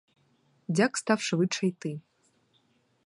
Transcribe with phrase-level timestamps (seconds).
[0.67, 2.01] Дяк став швидше йти.